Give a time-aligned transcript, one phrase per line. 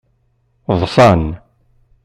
[0.79, 1.23] Ḍsan.